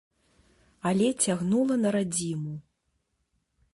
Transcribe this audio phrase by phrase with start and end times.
[0.91, 2.55] Але цягнула на радзіму.